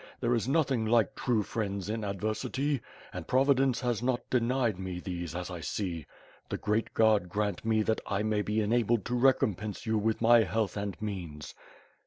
♦ 0.01 0.03
There 0.19 0.33
is 0.33 0.47
nothing 0.47 0.87
like 0.87 1.13
true 1.13 1.43
friends 1.43 1.87
in 1.87 2.03
adversity, 2.03 2.81
and 3.13 3.27
Providence 3.27 3.81
has 3.81 4.01
not 4.01 4.27
denied 4.31 4.79
me 4.79 4.99
these, 4.99 5.35
as 5.35 5.51
I 5.51 5.59
see. 5.59 6.07
The 6.49 6.57
Great 6.57 6.91
God 6.95 7.29
grant 7.29 7.63
me 7.63 7.83
that 7.83 8.01
I 8.07 8.23
may 8.23 8.41
be 8.41 8.61
enabled 8.61 9.05
to 9.05 9.13
recompense 9.15 9.85
you 9.85 9.99
with 9.99 10.19
my 10.19 10.41
health 10.41 10.75
and 10.75 10.99
means. 10.99 11.53